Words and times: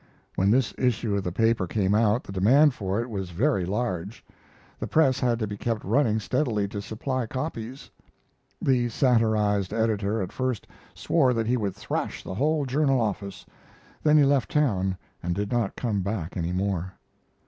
When 0.35 0.49
this 0.49 0.73
issue 0.79 1.15
of 1.15 1.23
the 1.23 1.31
paper 1.31 1.67
came 1.67 1.93
out 1.93 2.23
the 2.23 2.31
demand 2.31 2.73
for 2.73 2.99
it 3.03 3.07
was 3.11 3.29
very 3.29 3.65
large. 3.65 4.25
The 4.79 4.87
press 4.87 5.19
had 5.19 5.37
to 5.37 5.45
be 5.45 5.57
kept 5.57 5.83
running 5.83 6.19
steadily 6.19 6.67
to 6.69 6.81
supply 6.81 7.27
copies. 7.27 7.91
The 8.59 8.89
satirized 8.89 9.71
editor 9.73 10.19
at 10.19 10.31
first 10.31 10.65
swore 10.95 11.35
that 11.35 11.45
he 11.45 11.55
would 11.55 11.75
thrash 11.75 12.23
the 12.23 12.33
whole 12.33 12.65
journal 12.65 12.99
office, 12.99 13.45
then 14.01 14.17
he 14.17 14.23
left 14.25 14.49
town 14.49 14.97
and 15.21 15.35
did 15.35 15.51
not 15.51 15.75
come 15.75 16.01
back 16.01 16.35
any 16.35 16.51
more. 16.51 16.93